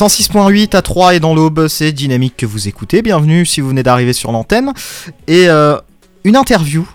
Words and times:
106.8 0.00 0.74
à 0.74 0.80
3 0.80 1.16
et 1.16 1.20
dans 1.20 1.34
l'aube, 1.34 1.68
c'est 1.68 1.92
Dynamique 1.92 2.34
que 2.38 2.46
vous 2.46 2.68
écoutez. 2.68 3.02
Bienvenue 3.02 3.44
si 3.44 3.60
vous 3.60 3.68
venez 3.68 3.82
d'arriver 3.82 4.14
sur 4.14 4.32
l'antenne. 4.32 4.72
Et 5.28 5.50
euh, 5.50 5.76
une 6.24 6.36
interview 6.36 6.88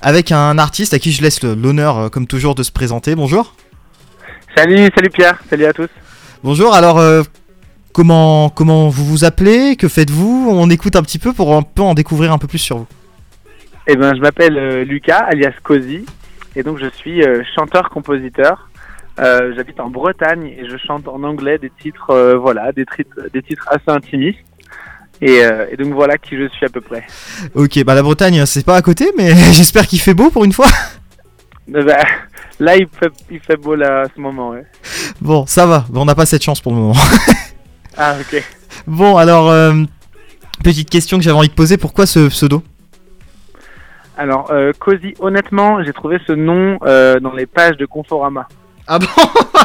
avec 0.00 0.32
un 0.32 0.58
artiste 0.58 0.92
à 0.92 0.98
qui 0.98 1.12
je 1.12 1.22
laisse 1.22 1.40
l'honneur, 1.44 1.98
euh, 1.98 2.08
comme 2.08 2.26
toujours, 2.26 2.56
de 2.56 2.64
se 2.64 2.72
présenter. 2.72 3.14
Bonjour. 3.14 3.54
Salut, 4.56 4.90
salut 4.92 5.10
Pierre, 5.10 5.40
salut 5.48 5.66
à 5.66 5.72
tous. 5.72 5.86
Bonjour, 6.42 6.74
alors 6.74 6.98
euh, 6.98 7.22
comment, 7.92 8.50
comment 8.50 8.88
vous 8.88 9.04
vous 9.04 9.24
appelez? 9.24 9.76
Que 9.76 9.86
faites-vous? 9.86 10.48
On 10.50 10.68
écoute 10.68 10.96
un 10.96 11.02
petit 11.02 11.20
peu 11.20 11.32
pour 11.32 11.54
un 11.54 11.62
peu 11.62 11.82
en 11.82 11.94
découvrir 11.94 12.32
un 12.32 12.38
peu 12.38 12.48
plus 12.48 12.58
sur 12.58 12.78
vous. 12.78 12.88
Eh 13.86 13.94
ben, 13.94 14.16
je 14.16 14.20
m'appelle 14.20 14.58
euh, 14.58 14.84
Lucas, 14.84 15.26
alias 15.28 15.54
Cozy, 15.62 16.04
et 16.56 16.64
donc 16.64 16.80
je 16.80 16.90
suis 16.90 17.22
chanteur-compositeur. 17.54 18.68
Euh, 19.18 19.52
J'habite 19.56 19.78
en 19.80 19.90
Bretagne 19.90 20.46
et 20.46 20.68
je 20.68 20.76
chante 20.76 21.06
en 21.06 21.22
anglais 21.22 21.58
des 21.58 21.70
titres, 21.70 22.10
euh, 22.10 22.36
voilà, 22.36 22.72
des, 22.72 22.86
titres, 22.86 23.28
des 23.32 23.42
titres 23.42 23.68
assez 23.70 23.88
intimistes. 23.88 24.38
Et, 25.20 25.44
euh, 25.44 25.66
et 25.70 25.76
donc 25.76 25.92
voilà 25.92 26.18
qui 26.18 26.36
je 26.36 26.48
suis 26.48 26.66
à 26.66 26.68
peu 26.68 26.80
près. 26.80 27.04
Ok, 27.54 27.82
bah 27.84 27.94
la 27.94 28.02
Bretagne, 28.02 28.44
c'est 28.46 28.64
pas 28.64 28.76
à 28.76 28.82
côté, 28.82 29.12
mais 29.16 29.34
j'espère 29.52 29.86
qu'il 29.86 30.00
fait 30.00 30.14
beau 30.14 30.30
pour 30.30 30.44
une 30.44 30.52
fois. 30.52 30.68
Euh, 31.72 31.84
bah, 31.84 31.96
là, 32.58 32.76
il 32.76 32.88
fait, 32.88 33.12
il 33.30 33.38
fait 33.38 33.56
beau 33.56 33.76
là 33.76 34.00
à 34.00 34.04
ce 34.12 34.20
moment. 34.20 34.50
Ouais. 34.50 34.66
Bon, 35.20 35.46
ça 35.46 35.64
va, 35.64 35.86
on 35.94 36.04
n'a 36.04 36.16
pas 36.16 36.26
cette 36.26 36.42
chance 36.42 36.60
pour 36.60 36.72
le 36.72 36.78
moment. 36.78 36.96
Ah 37.96 38.16
ok. 38.20 38.42
Bon, 38.88 39.16
alors, 39.16 39.54
petite 40.64 40.90
question 40.90 41.18
que 41.18 41.22
j'avais 41.22 41.36
envie 41.36 41.48
de 41.48 41.54
poser, 41.54 41.76
pourquoi 41.76 42.04
ce 42.04 42.28
pseudo? 42.28 42.64
Alors, 44.16 44.50
euh, 44.50 44.72
Cozy, 44.78 45.14
honnêtement, 45.20 45.82
j'ai 45.82 45.92
trouvé 45.92 46.18
ce 46.26 46.32
nom 46.32 46.78
euh, 46.84 47.18
dans 47.18 47.32
les 47.32 47.46
pages 47.46 47.76
de 47.76 47.86
Conforama. 47.86 48.46
Ah 48.86 48.98
bon 48.98 49.06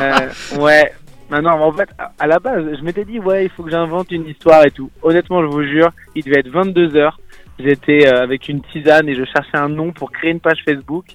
Euh, 0.02 0.60
ouais. 0.60 0.92
Maintenant, 1.30 1.60
en 1.60 1.72
fait, 1.74 1.90
à- 2.20 2.28
la 2.28 2.40
base, 2.40 2.64
je 2.80 2.84
m'étais 2.84 3.04
dit, 3.04 3.20
ouais, 3.20 3.46
il 3.46 3.50
faut 3.50 3.64
que 3.64 3.72
j'invente 3.72 4.12
une 4.12 4.28
histoire 4.28 4.66
et 4.66 4.72
tout. 4.72 4.90
Honnêtement, 5.02 5.42
je 5.42 5.48
vous 5.48 5.64
jure, 5.64 5.90
il 6.16 6.24
devait 6.24 6.40
être 6.40 6.50
22 6.50 6.96
heures. 6.96 7.20
J'étais 7.60 8.08
euh, 8.08 8.22
avec 8.24 8.48
une 8.48 8.62
tisane 8.62 9.10
et 9.10 9.16
je 9.16 9.24
cherchais 9.26 9.58
un 9.58 9.68
nom 9.68 9.92
pour 9.92 10.12
créer 10.12 10.32
une 10.32 10.40
page 10.40 10.60
Facebook. 10.64 11.06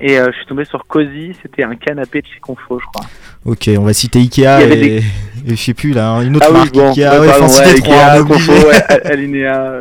Et 0.00 0.18
euh, 0.18 0.30
je 0.32 0.36
suis 0.38 0.46
tombé 0.46 0.64
sur 0.64 0.86
Cozy, 0.86 1.36
c'était 1.42 1.62
un 1.62 1.74
canapé 1.76 2.22
de 2.22 2.26
chez 2.26 2.40
Confo, 2.40 2.80
je 2.80 2.86
crois. 2.86 3.06
Ok, 3.44 3.68
on 3.78 3.82
va 3.82 3.92
citer 3.92 4.18
Ikea 4.20 4.62
et... 4.62 5.02
je 5.46 5.54
sais 5.54 5.74
plus 5.74 5.92
là, 5.92 6.12
hein, 6.12 6.22
une 6.22 6.36
autre 6.36 6.46
ah 6.48 6.52
oui, 6.52 6.58
marque 6.60 6.72
bon, 6.72 6.88
Ikea, 6.88 7.10
ouais, 7.10 7.18
ouais, 7.18 7.26
pardon, 7.28 7.46
Ikea. 7.46 8.24
Confo, 8.26 8.52
ouais, 8.52 8.82
A- 8.88 9.08
Alinéa. 9.12 9.60
euh, 9.60 9.80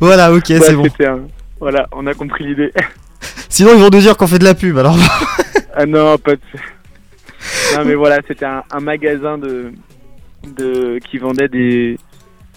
Voilà, 0.00 0.32
ok, 0.32 0.44
ouais, 0.50 0.60
c'est 0.60 0.74
bon. 0.76 0.86
un- 1.00 1.20
Voilà, 1.58 1.88
on 1.92 2.06
a 2.06 2.14
compris 2.14 2.46
l'idée. 2.46 2.72
Sinon 3.48 3.70
ils 3.74 3.80
vont 3.80 3.90
nous 3.90 3.98
dire 3.98 4.16
qu'on 4.16 4.28
fait 4.28 4.38
de 4.38 4.44
la 4.44 4.54
pub, 4.54 4.78
alors... 4.78 4.96
ah 5.74 5.84
non, 5.84 6.16
pas 6.18 6.32
de... 6.36 6.40
Non, 7.76 7.84
mais 7.84 7.94
voilà, 7.94 8.18
c'était 8.26 8.44
un, 8.46 8.62
un 8.70 8.80
magasin 8.80 9.38
de, 9.38 9.72
de 10.56 10.98
qui 11.08 11.18
vendait 11.18 11.48
des, 11.48 11.98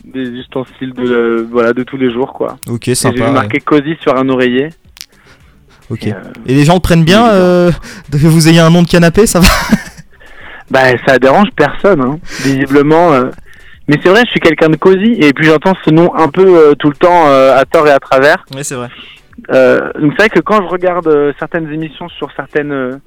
des 0.05 0.23
ustensiles 0.29 0.93
de, 0.93 1.03
euh, 1.03 1.47
voilà, 1.49 1.73
de 1.73 1.83
tous 1.83 1.97
les 1.97 2.11
jours, 2.11 2.33
quoi. 2.33 2.57
ok, 2.67 2.87
Et 2.87 2.91
J'ai 2.91 2.95
sympa. 2.95 3.15
vu 3.17 3.23
ouais. 3.23 3.31
marqué 3.31 3.59
Cozy 3.59 3.95
sur 4.01 4.15
un 4.17 4.27
oreiller. 4.29 4.69
Ok. 5.89 6.07
Et, 6.07 6.13
euh, 6.13 6.17
Et 6.45 6.53
les 6.55 6.65
gens 6.65 6.75
le 6.75 6.79
prennent 6.79 7.03
bien 7.05 7.29
euh, 7.29 7.71
que 8.11 8.27
vous 8.27 8.47
ayez 8.47 8.59
un 8.59 8.69
nom 8.69 8.83
de 8.83 8.87
canapé, 8.87 9.25
ça 9.25 9.39
va 9.39 9.47
bah, 10.71 10.81
ça 11.07 11.17
dérange 11.17 11.49
personne, 11.55 12.01
hein, 12.01 12.19
visiblement. 12.43 13.13
euh. 13.13 13.29
Mais 13.87 13.97
c'est 14.03 14.09
vrai, 14.09 14.21
je 14.25 14.29
suis 14.29 14.39
quelqu'un 14.39 14.69
de 14.69 14.75
cosy, 14.75 15.13
et 15.19 15.33
puis 15.33 15.45
j'entends 15.47 15.73
ce 15.83 15.89
nom 15.89 16.13
un 16.15 16.27
peu 16.29 16.45
euh, 16.45 16.75
tout 16.75 16.89
le 16.89 16.95
temps, 16.95 17.27
euh, 17.27 17.55
à 17.57 17.65
tort 17.65 17.87
et 17.87 17.91
à 17.91 17.99
travers. 17.99 18.45
Ouais, 18.55 18.63
c'est 18.63 18.75
vrai. 18.75 18.89
Euh, 19.51 19.79
donc 19.99 20.11
c'est 20.11 20.27
vrai 20.27 20.29
que 20.29 20.41
quand 20.41 20.61
je 20.61 20.67
regarde 20.67 21.07
euh, 21.07 21.33
certaines 21.39 21.71
émissions 21.73 22.07
sur 22.09 22.29
certaines 22.35 22.99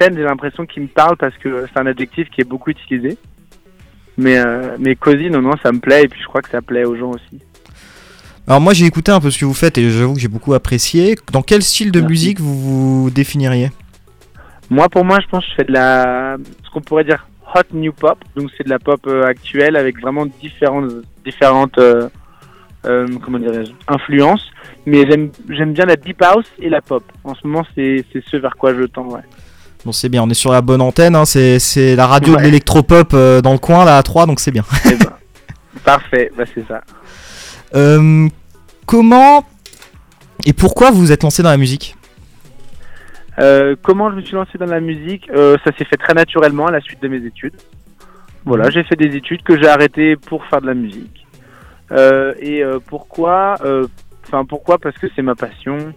j'ai 0.00 0.22
l'impression 0.22 0.66
qu'ils 0.66 0.82
me 0.82 0.88
parlent 0.88 1.16
parce 1.16 1.36
que 1.36 1.66
c'est 1.72 1.80
un 1.80 1.86
adjectif 1.86 2.28
qui 2.30 2.40
est 2.40 2.48
beaucoup 2.48 2.70
utilisé. 2.70 3.18
Mais, 4.16 4.38
euh, 4.38 4.76
mais 4.78 4.96
cosy, 4.96 5.30
non, 5.30 5.40
non, 5.40 5.52
ça 5.62 5.72
me 5.72 5.78
plaît, 5.78 6.04
et 6.04 6.08
puis 6.08 6.20
je 6.20 6.26
crois 6.26 6.42
que 6.42 6.50
ça 6.50 6.60
plaît 6.60 6.84
aux 6.84 6.96
gens 6.96 7.10
aussi. 7.10 7.40
Alors 8.46 8.60
moi 8.60 8.72
j'ai 8.72 8.84
écouté 8.84 9.12
un 9.12 9.20
peu 9.20 9.30
ce 9.30 9.38
que 9.38 9.44
vous 9.44 9.54
faites 9.54 9.78
et 9.78 9.88
j'avoue 9.90 10.14
que 10.14 10.20
j'ai 10.20 10.28
beaucoup 10.28 10.54
apprécié. 10.54 11.16
Dans 11.32 11.42
quel 11.42 11.62
style 11.62 11.92
de 11.92 12.00
Merci. 12.00 12.10
musique 12.10 12.40
vous 12.40 13.02
vous 13.04 13.10
définiriez? 13.10 13.70
Moi, 14.70 14.88
pour 14.88 15.04
moi, 15.04 15.18
je 15.20 15.26
pense 15.26 15.44
que 15.44 15.50
je 15.50 15.56
fais 15.56 15.64
de 15.64 15.72
la, 15.72 16.36
ce 16.64 16.70
qu'on 16.70 16.80
pourrait 16.80 17.04
dire 17.04 17.26
hot 17.54 17.62
new 17.72 17.92
pop. 17.92 18.18
Donc, 18.36 18.50
c'est 18.56 18.64
de 18.64 18.70
la 18.70 18.78
pop 18.78 19.00
euh, 19.08 19.24
actuelle 19.24 19.76
avec 19.76 20.00
vraiment 20.00 20.26
différentes, 20.26 20.92
différentes, 21.24 21.76
euh, 21.78 22.08
euh, 22.86 23.08
comment 23.24 23.40
dirais-je, 23.40 23.72
influences. 23.88 24.48
Mais 24.86 25.04
j'aime, 25.10 25.30
j'aime 25.48 25.72
bien 25.72 25.86
la 25.86 25.96
deep 25.96 26.22
house 26.22 26.46
et 26.60 26.68
la 26.68 26.80
pop. 26.80 27.02
En 27.24 27.34
ce 27.34 27.46
moment, 27.46 27.66
c'est, 27.74 28.04
c'est 28.12 28.22
ce 28.24 28.36
vers 28.36 28.56
quoi 28.56 28.72
je 28.74 28.84
tends, 28.84 29.08
ouais. 29.08 29.22
Bon 29.84 29.92
c'est 29.92 30.10
bien, 30.10 30.22
on 30.22 30.28
est 30.28 30.34
sur 30.34 30.52
la 30.52 30.60
bonne 30.60 30.82
antenne, 30.82 31.16
hein, 31.16 31.24
c'est 31.24 31.58
c'est 31.58 31.96
la 31.96 32.06
radio 32.06 32.36
de 32.36 32.42
l'électropop 32.42 33.12
euh, 33.14 33.40
dans 33.40 33.52
le 33.52 33.58
coin 33.58 33.86
là 33.86 33.96
à 33.96 34.02
3 34.02 34.26
donc 34.26 34.38
c'est 34.38 34.50
bien. 34.50 34.64
Eh 34.84 34.94
ben, 34.94 35.10
parfait, 35.84 36.30
bah 36.36 36.44
c'est 36.54 36.66
ça. 36.68 36.82
Euh, 37.74 38.28
comment 38.84 39.46
et 40.44 40.52
pourquoi 40.52 40.90
vous 40.90 41.00
vous 41.00 41.12
êtes 41.12 41.22
lancé 41.22 41.42
dans 41.42 41.48
la 41.48 41.56
musique? 41.56 41.96
Euh, 43.38 43.74
comment 43.82 44.10
je 44.10 44.16
me 44.16 44.20
suis 44.20 44.34
lancé 44.34 44.58
dans 44.58 44.66
la 44.66 44.80
musique? 44.80 45.30
Ça 45.34 45.72
s'est 45.78 45.84
fait 45.84 45.96
très 45.96 46.12
naturellement 46.12 46.66
à 46.66 46.72
la 46.72 46.80
suite 46.80 47.00
de 47.00 47.08
mes 47.08 47.24
études. 47.24 47.54
Voilà, 48.44 48.68
j'ai 48.68 48.84
fait 48.84 48.96
des 48.96 49.16
études 49.16 49.42
que 49.42 49.58
j'ai 49.58 49.68
arrêtées 49.68 50.16
pour 50.16 50.44
faire 50.46 50.60
de 50.60 50.66
la 50.66 50.74
musique. 50.74 51.26
Et 52.40 52.62
pourquoi 52.86 53.56
Enfin, 54.26 54.44
pourquoi? 54.44 54.78
Parce 54.78 54.96
que 54.98 55.06
c'est 55.16 55.22
ma 55.22 55.34
passion. 55.34 55.94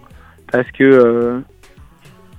Parce 0.51 0.69
que 0.71 1.41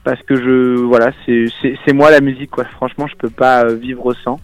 parce 0.05 0.23
que 0.23 0.37
je 0.37 0.77
voilà, 0.77 1.13
c'est 1.27 1.93
moi 1.93 2.11
la 2.11 2.21
musique 2.21 2.51
quoi. 2.51 2.65
Franchement, 2.65 3.07
je 3.07 3.17
peux 3.17 3.31
pas 3.31 3.65
euh, 3.65 3.75
vivre 3.75 4.13
sans. 4.23 4.39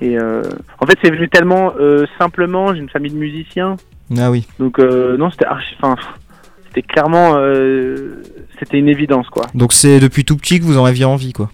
Et 0.00 0.18
euh, 0.18 0.42
en 0.80 0.86
fait, 0.86 0.98
c'est 1.02 1.10
venu 1.10 1.28
tellement 1.28 1.72
euh, 1.78 2.06
simplement. 2.18 2.74
J'ai 2.74 2.80
une 2.80 2.88
famille 2.88 3.12
de 3.12 3.16
musiciens. 3.16 3.76
Ah 4.16 4.30
oui. 4.30 4.46
Donc 4.58 4.78
euh, 4.78 5.16
non, 5.16 5.30
c'était. 5.30 5.46
Enfin, 5.80 5.96
c'était 6.66 6.82
clairement, 6.82 7.34
c'était 8.58 8.78
une 8.78 8.88
évidence 8.88 9.28
quoi. 9.30 9.46
Donc 9.54 9.72
c'est 9.72 10.00
depuis 10.00 10.24
tout 10.24 10.36
petit 10.36 10.60
que 10.60 10.64
vous 10.64 10.78
en 10.78 10.84
aviez 10.84 11.06
envie 11.06 11.32
quoi. 11.32 11.50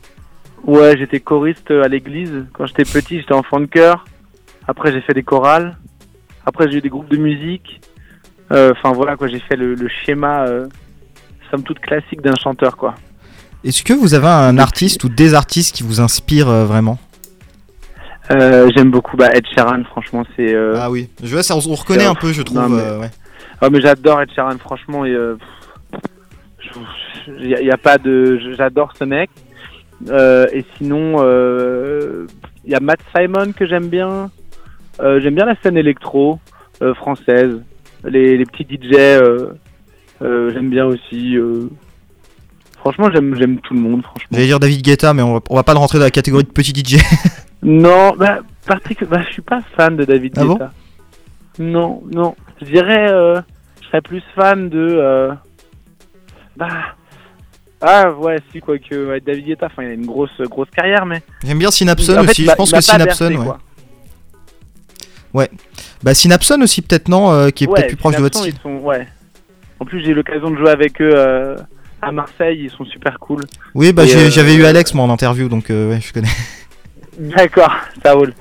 Ouais, 0.65 0.97
j'étais 0.99 1.21
choriste 1.21 1.71
à 1.71 1.89
l'église 1.89 2.47
quand 2.53 2.67
j'étais 2.67 2.85
petit. 2.85 3.21
J'étais 3.21 3.35
enfant 3.35 3.61
de 3.61 3.67
chœur. 3.67 4.05
Après, 4.67 4.93
j'ai 4.93 5.03
fait 5.03 5.15
des 5.15 5.23
chorales. 5.23 5.77
Après, 6.47 6.71
j'ai 6.71 6.79
eu 6.79 6.81
des 6.81 6.89
groupes 6.89 7.11
de 7.11 7.17
musique. 7.17 7.81
Enfin 8.51 8.93
voilà 8.93 9.17
quoi, 9.17 9.29
j'ai 9.29 9.41
fait 9.41 9.57
le, 9.57 9.75
le 9.75 9.89
schéma, 9.89 10.47
somme 11.55 11.63
toute 11.63 11.79
classique 11.79 12.21
d'un 12.21 12.35
chanteur 12.35 12.77
quoi. 12.77 12.95
Est-ce 13.65 13.83
que 13.83 13.93
vous 13.93 14.15
avez 14.15 14.27
un 14.27 14.59
artiste 14.59 15.05
ou 15.05 15.09
des 15.09 15.35
artistes 15.35 15.75
qui 15.75 15.83
vous 15.85 16.01
inspirent 16.01 16.51
euh, 16.51 16.65
vraiment? 16.65 16.99
Euh, 18.31 18.69
J'aime 18.75 18.91
beaucoup 18.91 19.17
bah, 19.17 19.31
Ed 19.33 19.47
Sheeran. 19.47 19.85
Franchement, 19.85 20.25
c'est. 20.37 20.53
Euh... 20.55 20.75
Ah 20.77 20.91
oui, 20.91 21.09
je 21.23 21.33
vois 21.33 21.43
ça, 21.43 21.57
on 21.57 21.75
reconnaît 21.75 22.05
un 22.05 22.15
peu 22.15 22.33
je 22.33 22.43
trouve. 22.43 22.59
non, 22.59 22.69
mais- 22.69 22.83
euh, 22.83 23.01
ouais. 23.01 23.11
Ah, 23.61 23.71
mais 23.71 23.81
j'adore 23.81 24.21
Ed 24.21 24.31
Sheeran, 24.35 24.59
franchement. 24.59 25.07
Il 25.07 25.39
n'y 27.39 27.71
a, 27.71 27.77
pas 27.79 27.97
de. 27.99 28.39
J'adore 28.57 28.93
ce 28.99 29.05
mec. 29.05 29.31
Et 30.11 30.65
sinon, 30.77 31.23
il 32.65 32.71
y 32.71 32.75
a 32.75 32.81
Matt 32.81 33.01
Simon 33.17 33.53
que 33.53 33.67
j'aime 33.67 33.89
bien. 33.89 34.31
J'aime 35.01 35.35
bien 35.35 35.47
la 35.47 35.55
scène 35.63 35.79
électro 35.79 36.39
française. 36.97 37.61
Les, 38.05 38.37
les 38.37 38.45
petits 38.45 38.65
DJ, 38.65 38.97
j'aime 40.53 40.71
bien 40.71 40.87
aussi. 40.87 41.37
euh. 41.37 41.69
Franchement, 42.79 43.09
j'aime 43.13 43.35
j'aime 43.37 43.59
tout 43.61 43.73
le 43.75 43.81
monde, 43.81 44.03
franchement. 44.03 44.29
J'allais 44.33 44.47
dire 44.47 44.61
David 44.61 44.83
Guetta 44.83 45.15
mais 45.15 45.23
on 45.23 45.35
va, 45.35 45.41
on 45.49 45.55
va 45.57 45.63
pas 45.63 45.73
le 45.73 45.79
rentrer 45.79 45.99
dans 45.99 46.05
la 46.05 46.11
catégorie 46.11 46.45
de 46.45 46.51
petit 46.51 46.73
DJ. 46.75 46.99
Non, 47.67 48.13
bah, 48.19 48.41
partic- 48.69 49.07
bah, 49.09 49.23
je 49.27 49.33
suis 49.33 49.41
pas 49.41 49.61
fan 49.75 49.97
de 49.97 50.05
David 50.05 50.35
Ah 50.37 50.45
bon 50.45 50.53
Guetta. 50.53 50.73
non, 51.59 52.03
non. 52.13 52.37
Je 52.61 52.67
dirais, 52.67 53.11
euh, 53.11 53.41
je 53.81 53.87
serais 53.87 54.03
plus 54.03 54.23
fan 54.35 54.69
de. 54.69 54.87
euh, 55.01 55.33
bah. 56.59 56.69
Ah, 57.81 58.11
ouais, 58.13 58.37
si, 58.53 58.61
quoique. 58.61 58.95
Ouais, 59.09 59.21
David 59.21 59.47
Guetta, 59.47 59.67
enfin, 59.67 59.83
il 59.85 59.89
a 59.89 59.93
une 59.95 60.05
grosse, 60.05 60.39
grosse 60.43 60.69
carrière, 60.77 61.07
mais. 61.07 61.23
J'aime 61.43 61.59
bien 61.59 61.71
Synapson 61.71 62.19
En 62.19 62.25
fait, 62.25 62.31
aussi, 62.33 62.45
je 62.45 62.53
pense 62.55 62.71
que 62.71 62.81
Synapson, 62.83 63.29
bercé, 63.29 63.37
ouais. 63.39 63.45
quoi. 63.47 63.59
Bah 66.03 66.13
Synapson 66.15 66.61
aussi 66.61 66.83
peut-être 66.83 67.09
non, 67.09 67.33
euh, 67.33 67.49
qui 67.51 67.65
est 67.65 67.67
Ouais, 67.67 67.75
peut-être 67.81 67.89
plus 67.89 67.97
proche 67.97 68.17
de 68.17 68.21
votre 68.21 68.39
style. 68.39 68.55
sont- 68.63 68.77
ouais. 68.81 69.09
En 69.85 69.87
plus, 69.87 70.01
j'ai 70.01 70.13
eu 70.13 70.15
l'occasion 70.15 70.51
de 70.51 70.57
jouer 70.57 70.71
avec 70.71 70.99
eux 71.03 71.13
euh, 71.15 71.59
à 72.01 72.11
Marseille, 72.11 72.59
ils 72.59 72.71
sont 72.71 72.87
super 72.87 73.19
cool. 73.19 73.43
Oui, 73.75 73.93
bah 73.93 74.05
euh, 74.05 74.31
j'avais 74.31 74.55
eu 74.55 74.65
Alex 74.65 74.95
moi 74.95 75.05
en 75.05 75.11
interview 75.11 75.51
donc 75.51 75.69
euh, 75.69 75.91
ouais, 75.91 76.01
je 76.01 76.11
connais. 76.11 76.31
D'accord, 77.19 77.71
ça 78.03 78.15
roule. 78.15 78.33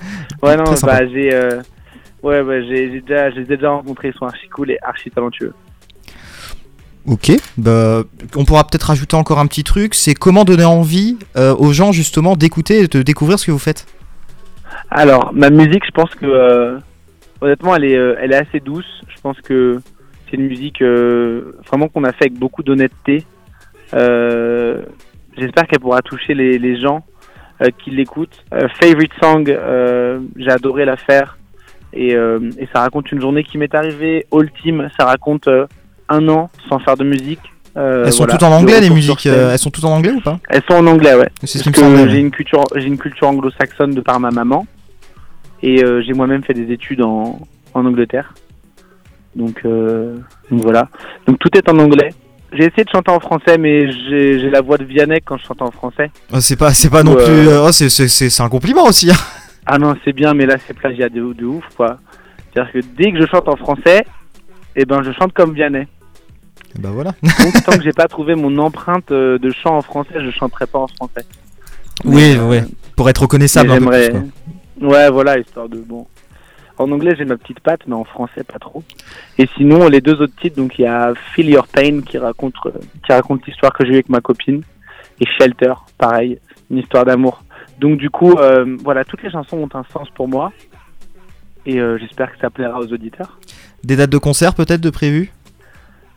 Ouais, 0.42 0.56
non, 0.56 0.63
bah, 0.84 1.06
j'ai. 1.06 1.38
Ouais, 2.24 2.40
ouais, 2.40 2.66
j'ai 2.69 3.01
déjà, 3.01 3.30
déjà 3.30 3.72
rencontré, 3.72 4.07
ils 4.07 4.18
sont 4.18 4.25
archi 4.25 4.48
cool 4.48 4.72
et 4.72 4.78
archi 4.84 5.12
talentueux. 5.12 5.51
Ok, 7.07 7.34
bah 7.57 8.04
on 8.38 8.45
pourra 8.45 8.63
peut-être 8.63 8.84
rajouter 8.84 9.18
encore 9.18 9.40
un 9.40 9.48
petit 9.48 9.66
truc, 9.66 9.95
c'est 9.95 10.13
comment 10.13 10.45
donner 10.45 10.63
envie 10.63 11.18
euh, 11.36 11.54
aux 11.57 11.74
gens 11.74 11.92
justement 11.92 12.38
d'écouter 12.38 12.84
et 12.84 12.88
de 12.88 13.01
découvrir 13.01 13.38
ce 13.38 13.48
que 13.48 13.51
vous 13.51 13.60
faites? 13.60 13.86
Alors, 14.90 15.34
ma 15.34 15.50
musique, 15.50 15.84
je 15.86 15.92
pense 15.92 16.16
que 16.16 16.25
euh, 16.25 16.80
honnêtement, 17.42 17.75
elle 17.75 17.84
est, 17.84 17.98
euh, 17.98 18.16
elle 18.22 18.31
est 18.31 18.38
assez 18.38 18.62
douce. 18.62 18.86
Je 19.10 19.19
pense 19.22 19.40
que 19.42 19.81
c'est 20.33 20.38
une 20.41 20.47
musique 20.47 20.81
euh, 20.81 21.56
vraiment 21.68 21.88
qu'on 21.89 22.03
a 22.06 22.12
fait 22.12 22.25
avec 22.25 22.33
beaucoup 22.39 22.63
d'honnêteté. 22.63 23.24
Euh, 23.94 24.81
J'espère 25.38 25.68
qu'elle 25.68 25.80
pourra 25.80 26.01
toucher 26.01 26.33
les, 26.33 26.57
les 26.57 26.80
gens. 26.81 27.03
euh, 27.62 27.68
qui 27.83 27.91
l'écoute. 27.91 28.44
Euh, 28.53 28.68
favorite 28.81 29.12
song, 29.21 29.45
j'ai 30.35 30.50
adoré 30.50 30.85
la 30.85 30.97
faire. 30.97 31.38
Et, 31.95 32.13
et 32.13 32.68
ça 32.74 32.81
raconte 32.81 33.12
une 33.12 33.21
journée 33.21 33.44
qui 33.44 33.59
m'est 33.59 33.74
arrivée. 33.75 34.25
All 34.31 34.50
Team, 34.63 34.89
ça 34.97 35.06
raconte 35.06 35.47
un 36.09 36.27
an 36.27 36.50
sans 36.68 36.80
faire 36.80 36.97
de 36.97 37.03
musique. 37.03 37.39
Euh, 37.77 38.06
Elles 38.06 38.12
sont 38.12 38.24
voilà, 38.24 38.33
toutes 38.33 38.44
en 38.47 38.51
anglais 38.51 38.81
les 38.81 38.89
musiques. 38.89 39.27
euh, 39.27 39.51
elles 39.51 39.59
sont 39.59 39.69
toutes 39.69 39.85
en 39.85 39.91
anglais 39.95 40.12
ou 40.12 40.21
pas? 40.21 40.39
Elles 40.50 40.62
sont 40.68 40.75
en 40.77 40.88
anglais, 40.88 41.13
ouais. 41.15 41.30
C'est 41.44 41.59
ce 41.59 41.69
que 41.69 42.09
j'ai 42.09 42.19
une 42.19 42.31
culture, 42.31 42.63
j'ai 42.75 42.88
une 42.88 42.97
culture 42.97 43.27
anglo-saxonne 43.27 43.94
de 43.94 44.01
par 44.01 44.19
ma 44.19 44.30
maman, 44.31 44.65
et 45.63 45.83
euh, 45.83 46.01
j'ai 46.03 46.13
moi-même 46.13 46.44
fait 46.44 46.53
des 46.53 46.71
études 46.71 47.01
en, 47.01 47.39
en 47.75 47.85
Angleterre. 47.85 48.33
Donc, 49.35 49.62
euh, 49.65 50.18
donc 50.51 50.62
voilà. 50.62 50.88
Donc 51.27 51.39
tout 51.39 51.50
est 51.57 51.68
en 51.69 51.77
anglais. 51.80 52.09
J'ai 52.51 52.65
essayé 52.65 52.83
de 52.83 52.89
chanter 52.89 53.09
en 53.09 53.19
français, 53.19 53.57
mais 53.57 53.91
j'ai 53.91 54.50
la 54.50 54.62
voix 54.62 54.77
de 54.77 54.83
Vianney 54.83 55.19
quand 55.25 55.38
je 55.38 55.45
chante 55.45 55.62
en 55.63 55.71
français. 55.71 56.12
Oh, 56.31 56.39
c'est 56.39 56.56
pas, 56.56 56.71
c'est 56.74 56.89
pas 56.91 57.01
non 57.01 57.15
plus. 57.15 57.24
euh, 57.47 57.65
oh, 57.68 57.71
c'est- 57.71 58.41
un 58.41 58.50
compliment 58.50 58.83
aussi. 58.85 59.09
hein. 59.09 59.15
Ah 59.65 59.80
non, 59.80 59.95
c'est 60.06 60.13
bien, 60.13 60.33
mais 60.35 60.45
là 60.45 60.56
c'est 60.68 60.74
plagiat 60.75 61.09
de, 61.09 61.33
de 61.33 61.45
ouf, 61.45 61.63
quoi. 61.75 61.97
C'est-à-dire 62.53 62.71
que 62.74 62.80
dès 62.95 63.12
que 63.12 63.19
je 63.19 63.25
chante 63.25 63.47
en 63.47 63.56
français, 63.56 64.06
eh 64.75 64.85
ben 64.85 65.01
je 65.03 65.12
chante 65.13 65.33
comme 65.33 65.53
Vianney. 65.53 65.88
bah 66.77 66.89
voilà. 66.94 67.13
Donc 67.24 67.63
tant 67.65 67.71
que 67.77 67.81
j'ai 67.83 67.94
pas 67.95 68.07
trouvé 68.07 68.35
mon 68.35 68.56
empreinte 68.59 69.09
euh, 69.12 69.39
de 69.39 69.50
chant 69.51 69.75
en 69.77 69.81
français, 69.81 70.15
je 70.24 70.30
chanterai 70.30 70.68
pas 70.68 70.80
en 70.80 70.88
français. 70.88 71.25
Oui, 72.06 72.15
Mais, 72.15 72.38
euh, 72.38 72.50
ouais. 72.50 72.63
Pour 72.95 73.09
être 73.09 73.21
reconnaissable 73.24 73.71
j'aimerais. 73.71 74.12
Ouais, 74.80 75.09
voilà, 75.09 75.39
histoire 75.39 75.69
de 75.69 75.77
bon. 75.77 76.06
En 76.78 76.92
anglais, 76.92 77.14
j'ai 77.16 77.25
ma 77.25 77.38
petite 77.38 77.60
patte, 77.60 77.81
mais 77.88 77.94
en 77.94 78.04
français, 78.04 78.44
pas 78.44 78.58
trop. 78.58 78.84
Et 79.38 79.48
sinon, 79.56 79.88
les 79.88 80.02
deux 80.02 80.20
autres 80.22 80.36
titres, 80.42 80.58
donc 80.58 80.80
il 80.80 80.84
y 80.84 80.88
a 80.88 81.14
Feel 81.34 81.50
Your 81.50 81.68
Pain 81.68 82.02
qui 82.02 82.18
raconte, 82.18 82.56
euh, 82.66 82.72
qui 83.06 83.14
raconte 83.14 83.46
l'histoire 83.46 83.72
que 83.74 83.86
j'ai 83.86 83.92
eue 83.92 83.96
avec 83.96 84.10
ma 84.10 84.22
copine, 84.22 84.64
et 85.22 85.25
Shelter, 85.38 85.74
pareil, 85.98 86.40
une 86.72 86.80
histoire 86.80 87.06
d'amour. 87.06 87.44
Donc 87.80 87.98
du 87.98 88.10
coup, 88.10 88.34
euh, 88.34 88.78
voilà, 88.84 89.06
toutes 89.06 89.22
les 89.22 89.30
chansons 89.30 89.58
ont 89.58 89.70
un 89.78 89.84
sens 89.94 90.10
pour 90.16 90.28
moi, 90.28 90.52
et 91.66 91.80
euh, 91.80 91.98
j'espère 92.00 92.31
que 92.31 92.40
ça 92.40 92.50
plaira 92.50 92.80
aux 92.80 92.92
auditeurs. 92.92 93.40
Des 93.84 93.96
dates 93.96 94.10
de 94.10 94.18
concert 94.18 94.56
peut-être 94.56 94.81
de 94.81 94.90
prévues? 94.90 95.31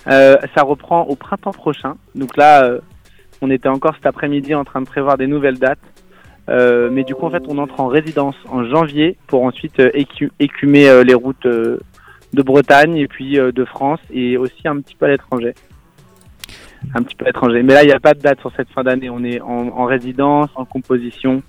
Euh, 0.06 0.36
ça 0.54 0.62
reprend 0.62 1.02
au 1.02 1.16
printemps 1.16 1.52
prochain. 1.52 1.96
Donc 2.14 2.36
là, 2.36 2.78
on 3.42 3.50
était 3.50 3.68
encore 3.68 3.94
cet 3.96 4.06
après-midi 4.06 4.54
en 4.54 4.64
train 4.64 4.80
de 4.80 4.86
prévoir 4.86 5.18
des 5.18 5.26
nouvelles 5.26 5.58
dates. 5.58 5.78
Euh, 6.48 6.88
mais 6.92 7.02
du 7.04 7.14
coup, 7.14 7.26
en 7.26 7.30
fait, 7.30 7.42
on 7.48 7.58
entre 7.58 7.80
en 7.80 7.86
résidence 7.88 8.36
en 8.48 8.64
janvier 8.64 9.16
pour 9.26 9.42
ensuite 9.44 9.80
euh, 9.80 9.90
écu- 9.94 10.30
écumer 10.38 10.88
euh, 10.88 11.02
les 11.02 11.14
routes 11.14 11.46
de 11.46 12.42
Bretagne 12.42 12.96
et 12.96 13.08
puis 13.08 13.36
de 13.36 13.64
France 13.64 14.00
et 14.12 14.36
aussi 14.36 14.66
un 14.66 14.80
petit 14.80 14.94
peu 14.94 15.06
à 15.06 15.08
l'étranger. 15.08 15.54
Un 16.94 17.02
petit 17.02 17.16
peu 17.16 17.24
à 17.24 17.28
l'étranger. 17.28 17.62
Mais 17.62 17.74
là, 17.74 17.82
il 17.82 17.86
n'y 17.86 17.92
a 17.92 18.00
pas 18.00 18.14
de 18.14 18.20
date 18.20 18.38
sur 18.40 18.52
cette 18.56 18.68
fin 18.70 18.84
d'année. 18.84 19.10
On 19.10 19.24
est 19.24 19.40
en, 19.40 19.68
en 19.68 19.84
résidence, 19.86 20.48
en 20.54 20.64
composition 20.64 21.42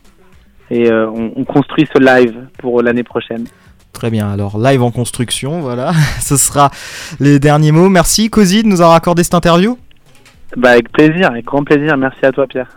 et 0.71 0.91
on, 0.91 1.31
on 1.35 1.43
construit 1.45 1.88
ce 1.93 2.00
live 2.00 2.47
pour 2.57 2.81
l'année 2.81 3.03
prochaine. 3.03 3.45
Très 3.93 4.09
bien, 4.11 4.29
alors 4.31 4.59
live 4.59 4.83
en 4.83 4.91
construction, 4.91 5.59
voilà, 5.59 5.91
ce 6.19 6.38
sera 6.38 6.69
les 7.19 7.39
derniers 7.39 7.71
mots. 7.71 7.89
Merci 7.89 8.29
Cozy 8.29 8.61
de 8.63 8.67
nous 8.67 8.81
avoir 8.81 8.95
accordé 8.95 9.23
cette 9.23 9.33
interview. 9.33 9.77
Bah, 10.55 10.71
avec 10.71 10.91
plaisir, 10.91 11.31
avec 11.31 11.45
grand 11.45 11.63
plaisir. 11.63 11.97
Merci 11.97 12.25
à 12.25 12.31
toi, 12.31 12.45
Pierre. 12.47 12.69